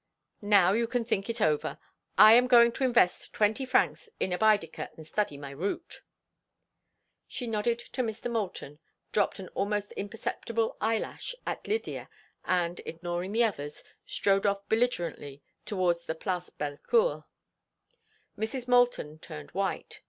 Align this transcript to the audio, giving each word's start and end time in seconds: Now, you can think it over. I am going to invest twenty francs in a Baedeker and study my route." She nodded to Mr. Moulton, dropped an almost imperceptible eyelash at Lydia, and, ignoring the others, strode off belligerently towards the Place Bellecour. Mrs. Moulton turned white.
Now, 0.41 0.71
you 0.73 0.87
can 0.87 1.05
think 1.05 1.29
it 1.29 1.39
over. 1.39 1.77
I 2.17 2.33
am 2.33 2.47
going 2.47 2.71
to 2.71 2.83
invest 2.83 3.33
twenty 3.33 3.67
francs 3.67 4.09
in 4.19 4.33
a 4.33 4.37
Baedeker 4.39 4.89
and 4.97 5.05
study 5.05 5.37
my 5.37 5.51
route." 5.51 6.01
She 7.27 7.45
nodded 7.45 7.77
to 7.77 8.01
Mr. 8.01 8.31
Moulton, 8.31 8.79
dropped 9.11 9.37
an 9.37 9.49
almost 9.49 9.91
imperceptible 9.91 10.75
eyelash 10.81 11.35
at 11.45 11.67
Lydia, 11.67 12.09
and, 12.45 12.81
ignoring 12.83 13.31
the 13.31 13.43
others, 13.43 13.83
strode 14.07 14.47
off 14.47 14.67
belligerently 14.67 15.43
towards 15.67 16.05
the 16.05 16.15
Place 16.15 16.49
Bellecour. 16.49 17.25
Mrs. 18.35 18.67
Moulton 18.67 19.19
turned 19.19 19.51
white. 19.51 19.99